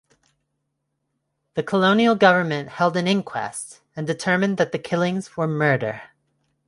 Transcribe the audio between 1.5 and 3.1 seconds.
The colonial government held an